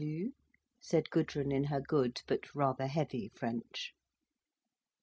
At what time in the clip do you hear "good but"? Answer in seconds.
1.79-2.55